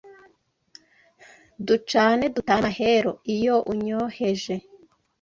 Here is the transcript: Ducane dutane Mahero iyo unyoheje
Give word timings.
Ducane 1.65 2.25
dutane 2.35 2.61
Mahero 2.65 3.11
iyo 3.35 3.55
unyoheje 3.71 4.53